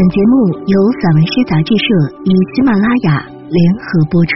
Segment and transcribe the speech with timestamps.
[0.00, 1.84] 本节目由散文诗杂志社
[2.24, 4.32] 与喜马拉雅联合播出。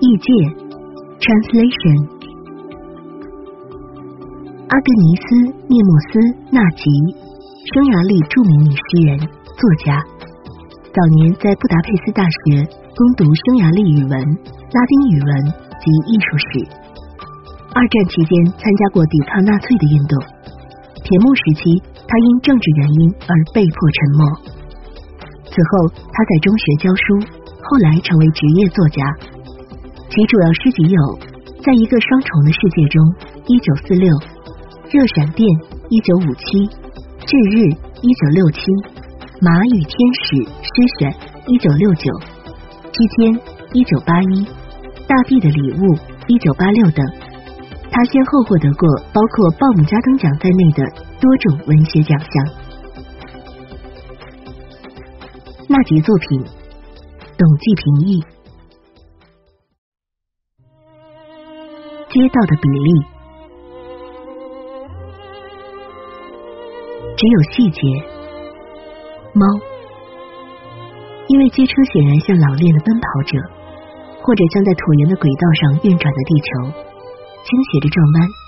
[0.00, 0.32] 译界
[1.20, 2.08] ，Translation。
[4.64, 5.24] 阿格尼斯·
[5.68, 6.16] 涅莫斯·
[6.56, 6.88] 纳吉，
[7.68, 10.00] 匈牙利著名女诗人、作家。
[10.88, 12.64] 早年在布达佩斯大学
[12.96, 14.16] 攻读匈牙利语文、
[14.72, 15.30] 拉丁语文
[15.84, 16.64] 及艺术史。
[17.76, 20.16] 二战期间参加过抵抗纳粹的运动。
[21.04, 21.92] 铁幕时期。
[22.14, 24.22] 他因政治原因而被迫沉默。
[25.50, 27.18] 此后，他在中学教书，
[27.58, 29.02] 后来成为职业作家。
[30.14, 31.00] 其主要诗集有
[31.66, 33.02] 《在一个双重的世界中》
[33.50, 34.06] （一九四六）、
[34.94, 35.42] 《热闪电》
[35.90, 36.54] （一九五七）、
[37.26, 37.66] 《至日》
[37.98, 38.62] （一九六七）、
[39.42, 40.22] 《马与天使》
[40.62, 40.70] 诗
[41.02, 41.10] 选
[41.50, 42.14] （一九六九）、
[42.94, 43.34] 《之间》
[43.74, 44.46] （一九八一）、
[45.10, 45.82] 《大地的礼物》
[46.30, 47.02] （一九八六）等。
[47.90, 50.82] 他先后获得过包括鲍姆加登奖在内的。
[51.24, 52.28] 多种文学奖项。
[55.66, 56.44] 那集作品，
[57.38, 58.20] 董继平译。
[62.10, 62.90] 街道的比例，
[67.16, 67.80] 只有细节。
[69.32, 69.46] 猫，
[71.28, 73.38] 因为街车显然像老练的奔跑者，
[74.20, 76.50] 或者像在椭圆的轨道上运转的地球，
[77.44, 78.43] 倾斜着转弯。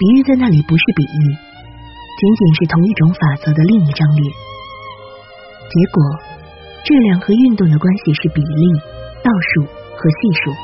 [0.00, 4.32] 比喻在那里不是比喻，仅仅是同一种法则的另一张脸。
[5.68, 6.00] 结果，
[6.80, 8.64] 质量和运动的关系是比例、
[9.20, 10.56] 倒数和系数。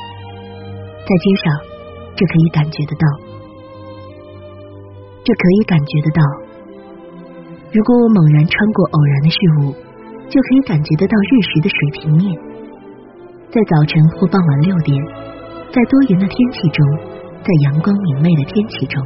[1.05, 1.53] 在街上，
[2.17, 3.05] 这可以感觉得到，
[5.21, 6.21] 这可以感觉得到。
[7.69, 9.77] 如果我猛然穿过偶然的事物，
[10.33, 12.33] 就可以感觉得到日食的水平面。
[13.53, 14.97] 在早晨或傍晚六点，
[15.69, 16.81] 在多云的天气中，
[17.45, 18.97] 在阳光明媚的天气中。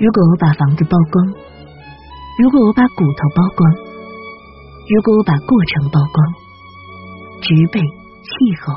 [0.00, 1.20] 如果我把房子曝光，
[2.40, 3.60] 如果我把骨头曝光，
[4.88, 6.16] 如果我把过程曝光，
[7.44, 7.76] 植被、
[8.24, 8.32] 气
[8.64, 8.72] 候、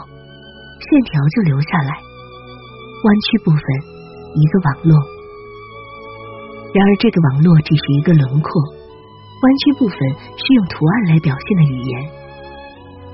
[0.84, 3.64] 线条就留下来，弯曲部分
[4.36, 4.92] 一个网络。
[6.76, 9.96] 然而这个网络只是一个轮廓，弯曲部分
[10.36, 12.04] 是用图案来表现的语言，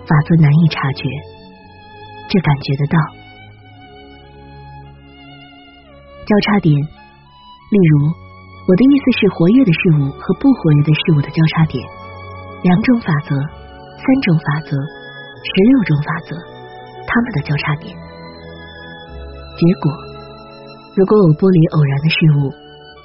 [0.10, 1.06] 法则难以察觉，
[2.28, 2.98] 这感觉得到。
[6.26, 6.99] 交叉点。
[7.70, 11.78] 例如，我的意思是活跃的事物和不活跃的事物的交叉点，
[12.66, 16.34] 两种法则，三种法则，十六种法则，
[17.06, 17.94] 它们的交叉点。
[17.94, 19.86] 结果，
[20.98, 22.50] 如果我剥离偶然的事物，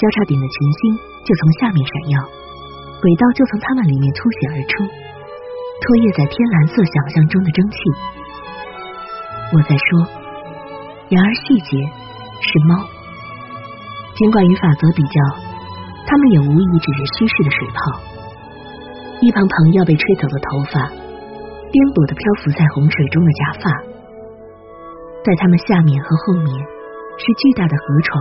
[0.00, 0.80] 交叉点的群星
[1.28, 2.16] 就从下面闪耀，
[3.04, 7.76] 轨道就从它们里面凸显而出，拖曳在天蓝色想象中的蒸汽。
[9.52, 10.08] 我在说，
[11.12, 11.76] 然而细节
[12.40, 12.93] 是猫。
[14.14, 15.18] 尽管与法则比较，
[16.06, 17.78] 他们也无疑只是虚饰的水泡。
[19.20, 20.86] 一旁旁要被吹走的头发，
[21.72, 23.64] 颠簸的漂浮在洪水中的假发，
[25.26, 26.50] 在他们下面和后面
[27.18, 28.14] 是巨大的河床、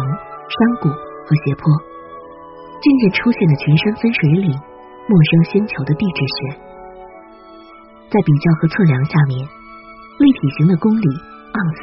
[0.49, 1.69] 山谷和斜坡，
[2.81, 6.37] 渐渐出现的群山分水岭、陌生星球的地质学。
[8.09, 11.07] 在比较和测量下面，立体型的公里、
[11.53, 11.81] 盎司，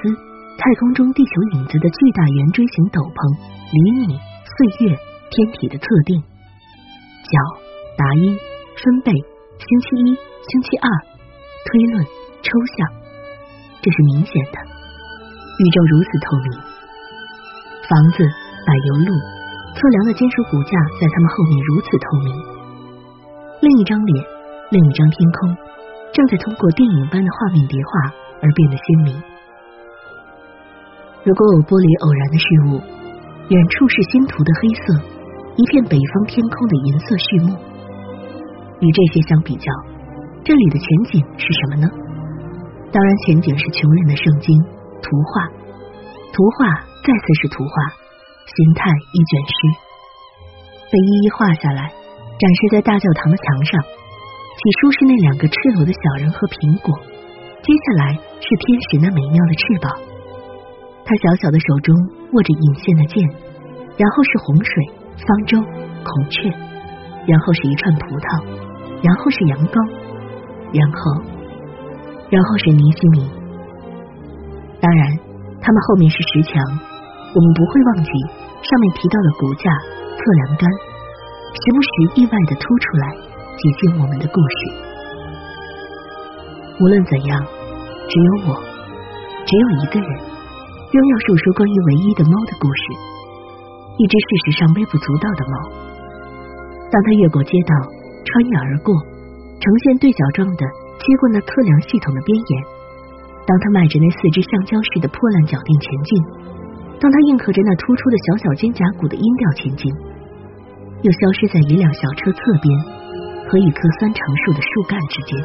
[0.59, 3.19] 太空中地球影子的巨大圆锥形斗篷。
[3.71, 4.99] 厘米、岁月、
[5.31, 7.35] 天体的测定、角、
[7.95, 8.35] 达音、
[8.75, 10.91] 分贝、星期一、星期二、
[11.71, 12.03] 推论、
[12.43, 12.91] 抽象，
[13.79, 14.59] 这是明显的。
[14.59, 16.51] 宇宙如此透明，
[17.87, 18.27] 房子、
[18.67, 19.15] 柏油路、
[19.79, 22.35] 测量的金属骨架在它们后面如此透明。
[23.63, 24.25] 另一张脸，
[24.75, 25.55] 另一张天空，
[26.11, 28.11] 正在通过电影般的画面叠画
[28.43, 29.15] 而变得鲜明。
[31.25, 33.01] 如果我剥离偶然的事物。
[33.51, 34.83] 远处是星图的黑色，
[35.59, 37.59] 一片北方天空的银色序幕。
[38.79, 39.67] 与这些相比较，
[40.47, 41.91] 这里的前景是什么呢？
[42.95, 44.55] 当然，前景是穷人的圣经
[45.03, 45.51] 图画，
[46.31, 47.75] 图画再次是图画，
[48.47, 49.59] 形态一卷诗，
[50.87, 51.91] 被一一画下来，
[52.39, 53.83] 展示在大教堂的墙上。
[53.83, 56.95] 起初是那两个赤裸的小人和苹果，
[57.67, 59.91] 接下来是天使那美妙的翅膀。
[61.11, 61.91] 他小小的手中
[62.31, 63.19] 握着引线的剑，
[63.99, 64.73] 然后是洪水、
[65.19, 65.59] 方舟、
[66.07, 66.47] 孔雀，
[67.27, 68.47] 然后是一串葡萄，
[69.03, 69.75] 然后是阳光，
[70.71, 71.19] 然后，
[72.31, 73.27] 然后是尼西米。
[74.79, 75.19] 当然，
[75.59, 78.11] 他们后面是石墙，我们不会忘记
[78.63, 79.67] 上面提到的骨架、
[80.15, 80.71] 测量杆，
[81.59, 81.91] 时不时
[82.23, 83.19] 意外的突出来，
[83.59, 84.59] 挤进我们的故事。
[86.79, 87.43] 无论怎样，
[88.07, 88.63] 只有我，
[89.43, 90.30] 只有一个人。
[90.91, 92.85] 仍要述说关于唯一的猫的故事，
[93.95, 95.55] 一只事实上微不足道的猫。
[96.91, 97.73] 当他越过街道，
[98.27, 98.91] 穿越而过，
[99.63, 100.67] 呈现对角状的
[100.99, 102.53] 接过那测量系统的边沿；
[103.47, 106.11] 当他迈着那四只橡胶似的破烂脚印前进；
[106.99, 109.87] 当他硬刻着那突出的小小肩胛骨的音调前进，
[111.07, 112.67] 又消失在一辆小车侧边
[113.47, 115.39] 和一棵酸橙树的树干之间。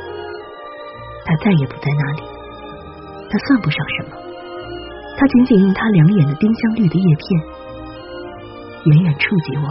[1.21, 2.21] 他再也不在那里。
[3.29, 4.24] 他算不上什么。
[5.16, 7.40] 他仅仅用他两眼的丁香绿的叶片，
[8.86, 9.68] 远远触及我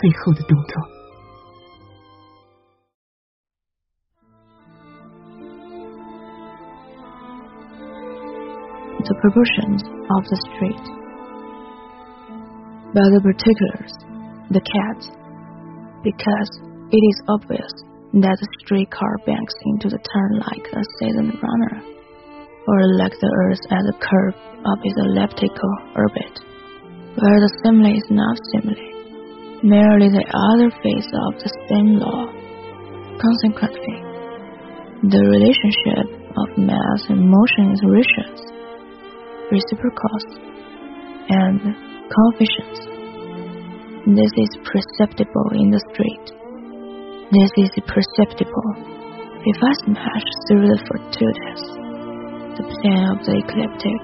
[0.00, 0.72] 最后的动作。
[9.04, 10.84] The proportions of the street,
[12.94, 13.92] by the particulars,
[14.48, 15.00] the cat,
[16.04, 16.50] because
[16.90, 17.72] it is obvious
[18.14, 21.82] that the streetcar banks into the turn like a seasoned runner
[22.67, 24.35] or like the Earth at the curve
[24.67, 26.35] of its elliptical orbit,
[27.15, 32.27] where the simile is not simile, merely the other face of the same law.
[33.17, 33.97] Consequently,
[35.07, 38.43] the relationship of mass and motion is ratios,
[39.47, 40.27] reciprocals,
[41.31, 41.59] and
[42.11, 42.83] coefficients.
[44.11, 46.25] This is perceptible in the street.
[47.31, 48.71] This is perceptible
[49.43, 51.86] if I smash through the fortuitous
[52.57, 54.01] the plan of the ecliptic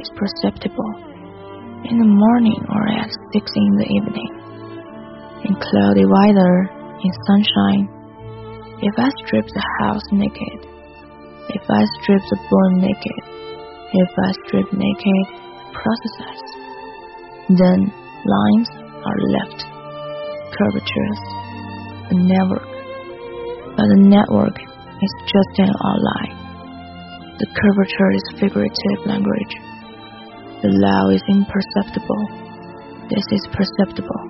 [0.00, 0.92] is perceptible
[1.84, 4.32] in the morning or at six in the evening.
[5.44, 6.54] In cloudy weather,
[6.96, 7.84] in sunshine,
[8.80, 10.64] if I strip the house naked,
[11.52, 13.20] if I strip the bone naked,
[13.92, 15.24] if I strip naked
[15.76, 16.40] processes,
[17.52, 17.84] then
[18.24, 18.70] lines
[19.04, 19.60] are left,
[20.56, 21.20] curvatures,
[22.08, 22.70] a network.
[23.76, 26.39] But the network is just an outline
[27.40, 29.54] the curvature is figurative language.
[30.60, 32.22] The law is imperceptible.
[33.08, 34.22] This is perceptible.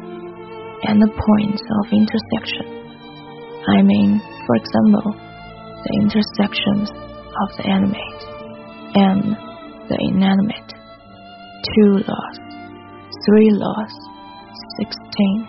[0.87, 2.71] And the points of intersection.
[3.67, 8.23] I mean, for example, the intersections of the animate
[8.95, 9.35] and
[9.91, 10.71] the inanimate.
[11.75, 12.37] Two laws,
[13.27, 13.93] three laws,
[14.79, 15.49] sixteen.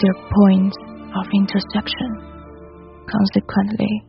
[0.00, 0.76] Their points
[1.12, 2.24] of intersection.
[3.04, 4.07] Consequently,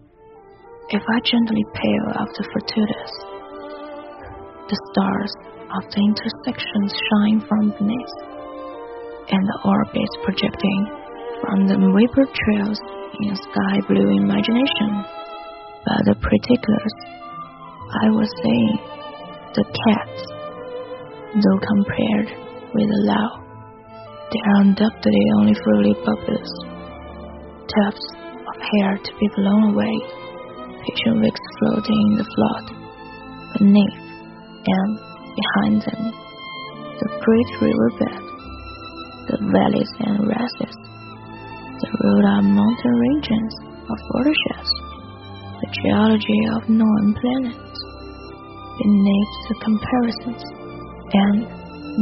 [0.92, 3.14] if I gently pale after fortuitous,
[4.70, 5.34] the stars
[5.78, 8.16] of the intersections shine from beneath,
[9.30, 10.82] and the orbits projecting
[11.46, 12.82] from the vapor trails
[13.22, 15.06] in sky blue imagination.
[15.86, 16.96] But the particulars,
[18.02, 18.78] I was saying,
[19.54, 20.22] the cats,
[21.38, 22.34] though compared
[22.74, 23.30] with the law,
[24.34, 26.50] they are undoubtedly only fully populous,
[27.78, 28.08] tufts
[28.42, 30.20] of hair to be blown away
[30.80, 31.20] Patient
[31.60, 32.66] floating in the flood.
[33.60, 34.00] Beneath
[34.66, 34.92] and
[35.36, 36.02] behind them,
[37.00, 38.24] the great riverbed,
[39.28, 40.76] the valleys and races,
[41.80, 43.54] the rugged mountain regions
[43.92, 44.72] of watersheds,
[45.60, 47.80] the geology of known planets,
[48.80, 50.44] beneath the comparisons
[51.12, 51.44] and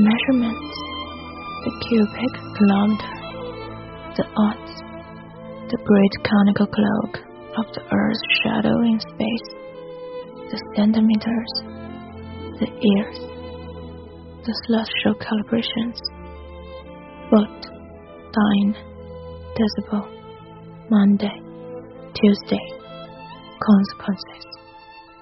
[0.06, 0.78] measurements,
[1.66, 3.16] the cubic kilometer,
[4.18, 4.74] the odds,
[5.70, 7.27] the great conical cloak
[7.58, 9.50] of the Earth's shadow in space,
[10.52, 11.54] the centimeters,
[12.60, 13.18] the years,
[14.46, 15.98] the celestial calibrations,
[17.30, 17.62] foot,
[18.32, 18.76] dyne,
[19.58, 20.06] decibel,
[20.90, 21.34] Monday,
[22.14, 22.66] Tuesday,
[23.60, 24.46] consequences,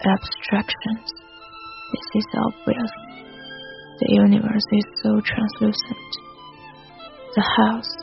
[0.04, 1.12] abstractions.
[1.94, 2.92] This is obvious.
[4.00, 6.12] The universe is so translucent.
[7.34, 7.96] The house,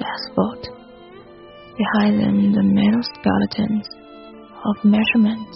[0.00, 0.77] asphalt,
[1.78, 3.86] Behind them, the metal skeletons
[4.66, 5.54] of measurements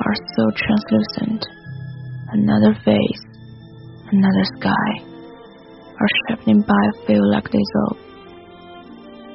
[0.00, 1.44] are so translucent.
[2.32, 3.24] Another face,
[4.08, 4.90] another sky,
[6.00, 8.00] are sharpening by a feel like dissolve.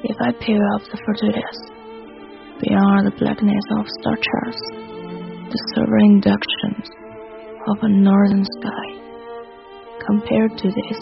[0.02, 1.58] If I peel off the fortuitous,
[2.58, 4.62] beyond the blackness of star charts,
[5.46, 6.90] the silver inductions
[7.70, 8.86] of a northern sky,
[10.10, 10.98] compared to this,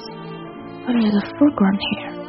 [0.84, 2.21] what is the foreground here?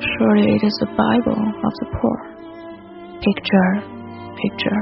[0.00, 2.18] Surely it is the Bible of the poor.
[3.20, 3.72] Picture,
[4.40, 4.80] picture,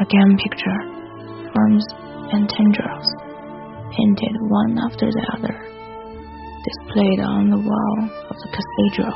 [0.00, 0.80] again picture,
[1.52, 1.84] forms
[2.32, 3.04] and tendrils,
[3.92, 5.52] painted one after the other,
[6.64, 7.98] displayed on the wall
[8.32, 9.12] of the cathedral.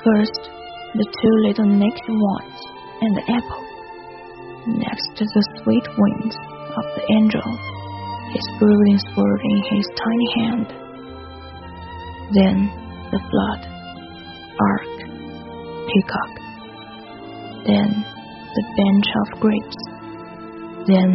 [0.00, 0.48] First,
[0.96, 2.58] the two little naked ones
[3.04, 3.64] and the apple.
[4.80, 6.36] Next, the sweet wings
[6.72, 7.48] of the angel,
[8.32, 10.68] his brooding sword in his tiny hand.
[12.32, 12.56] Then,
[13.12, 13.67] the flood
[14.60, 14.86] ark,
[15.88, 16.32] peacock,
[17.66, 18.04] then
[18.54, 19.80] the bench of grapes,
[20.86, 21.10] then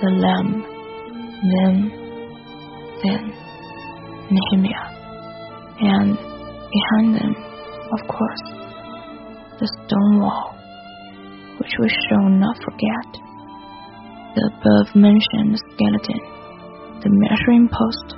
[0.00, 0.64] the lamb,
[1.52, 1.74] then,
[3.02, 3.32] then,
[4.30, 4.82] Nehemia,
[5.80, 7.34] and behind them,
[7.92, 8.44] of course,
[9.60, 10.54] the stone wall,
[11.58, 13.10] which we shall not forget,
[14.34, 16.20] the above mentioned skeleton,
[17.02, 18.16] the measuring post,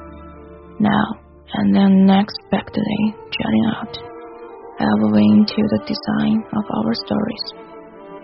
[0.81, 1.21] now
[1.53, 4.10] and then next back unexpectedly jutting out,
[4.81, 7.47] elbowing into the design of our stories.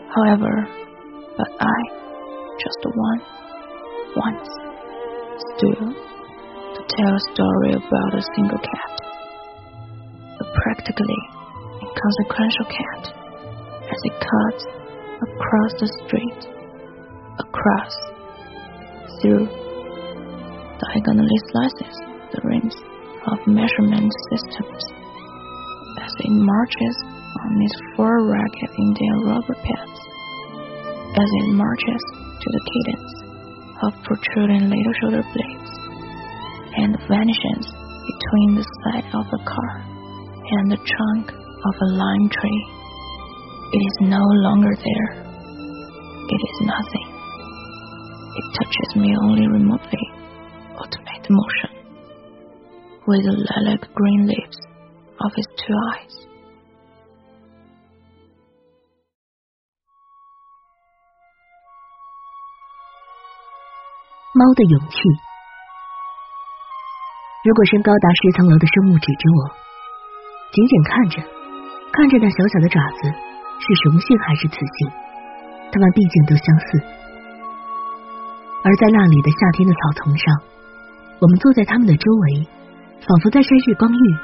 [0.08, 0.54] However,
[1.36, 1.78] but I,
[2.56, 3.20] just one,
[4.16, 4.48] once,
[5.52, 8.94] still, to tell a story about a single cat,
[10.40, 11.22] a practically
[11.84, 13.12] inconsequential cat,
[13.92, 14.64] as it cuts
[15.28, 16.40] across the street,
[17.38, 17.92] across,
[19.20, 19.44] through,
[20.80, 21.96] diagonally slices
[22.32, 22.76] the rims
[23.28, 24.95] of measurement systems
[26.18, 26.96] it marches
[27.44, 30.00] on its four ragged Indian rubber pads,
[31.16, 32.02] as it marches
[32.40, 33.12] to the cadence
[33.82, 35.72] of protruding little shoulder blades,
[36.76, 39.74] and vanishes between the side of a car
[40.56, 42.62] and the trunk of a lime tree.
[43.72, 45.10] It is no longer there.
[46.30, 47.08] It is nothing.
[48.36, 50.06] It touches me only remotely,
[50.78, 51.76] ultimate motion
[53.06, 54.65] with lilac green lips
[55.26, 56.14] of his two eyes.
[64.34, 64.96] 猫的勇气。
[67.42, 69.50] 如果身高达十层楼的生物指着我，
[70.52, 71.22] 仅仅看着，
[71.90, 73.10] 看着那小小的爪子
[73.58, 74.90] 是雄性还是雌性，
[75.72, 76.78] 它们毕竟都相似。
[78.62, 80.42] 而在那里的夏天的草丛上，
[81.18, 82.46] 我们坐在它们的周围。
[82.96, 84.16] 仿佛在晒日光浴，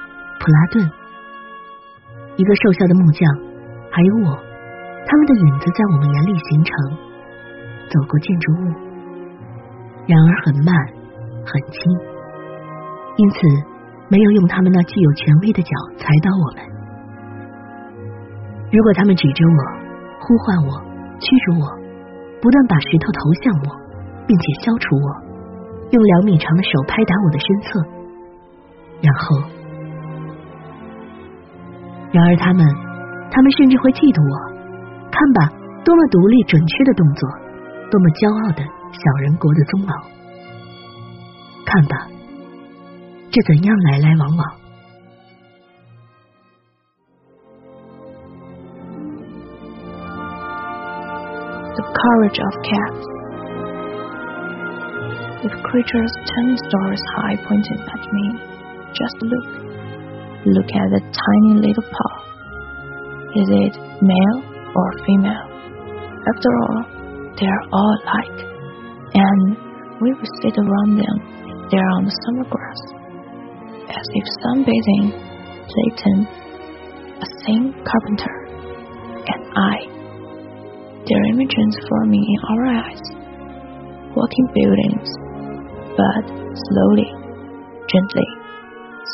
[0.42, 0.90] 普拉顿，
[2.34, 3.22] 一个瘦小的木匠，
[3.94, 4.34] 还有我，
[5.06, 6.74] 他们的影子在我们眼里形成，
[7.86, 8.64] 走过建筑物，
[10.10, 10.74] 然而很慢，
[11.46, 11.78] 很轻，
[13.22, 13.38] 因此
[14.08, 16.66] 没有用他们那具有权威的脚踩倒我们。
[18.72, 19.62] 如果他们指着我，
[20.18, 20.74] 呼唤我，
[21.22, 21.70] 驱逐我，
[22.42, 23.78] 不断把石头投向我，
[24.26, 25.06] 并且消除我，
[25.94, 27.78] 用两米长的手拍打我的身侧。
[29.02, 29.61] 然后，
[32.12, 32.66] 然而他们，
[33.30, 34.34] 他们甚至会嫉妒我。
[35.08, 35.48] 看吧，
[35.84, 37.28] 多么独立准确的动作，
[37.90, 38.60] 多么骄傲的
[38.92, 39.92] 小人国的宗老。
[41.64, 41.96] 看吧，
[43.32, 44.40] 这怎样来来往往
[51.72, 53.08] ？The courage of cats.
[55.42, 58.36] With creatures ten stories high pointing at me.
[58.92, 59.61] Just look.
[60.44, 62.14] Look at the tiny little paw.
[63.30, 64.38] Is it male
[64.74, 65.46] or female?
[66.18, 66.82] After all,
[67.38, 68.38] they are all alike.
[69.14, 69.56] And
[70.02, 71.16] we will sit around them
[71.70, 72.82] there on the summer grass,
[73.86, 75.14] as if sunbathing
[75.70, 76.26] Clayton,
[77.22, 78.34] a thin carpenter,
[79.22, 79.76] and I.
[81.06, 83.04] Their images forming in our eyes,
[84.16, 85.08] walking buildings,
[85.94, 86.26] but
[86.66, 87.14] slowly,
[87.86, 88.41] gently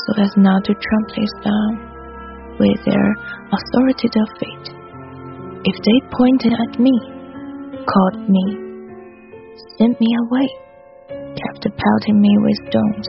[0.06, 1.88] so as not to trample down
[2.58, 3.08] with their
[3.52, 4.66] authoritative feet.
[5.64, 6.94] If they pointed at me,
[7.86, 8.44] called me,
[9.78, 10.48] sent me away,
[11.08, 13.08] kept pelting me with stones,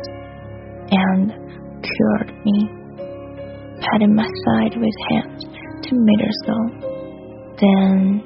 [0.91, 1.31] and
[1.81, 2.69] cured me,
[3.81, 5.43] patting my side with hands
[5.84, 6.55] to make her so,
[7.62, 8.24] then,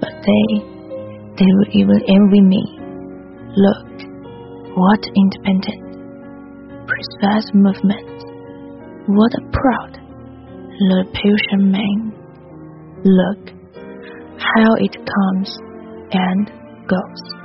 [0.00, 0.46] but they,
[1.38, 2.62] they would even envy me.
[3.54, 3.92] Look,
[4.74, 5.81] what independent
[7.02, 8.22] precise movement.
[9.08, 9.98] What a proud
[10.80, 12.12] Lilliputian man.
[13.04, 13.50] Look
[14.38, 15.58] how it comes
[16.12, 16.50] and
[16.86, 17.41] goes.